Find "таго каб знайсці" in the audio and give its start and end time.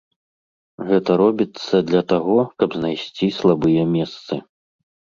2.15-3.33